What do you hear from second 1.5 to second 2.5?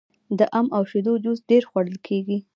خوړل کیږي.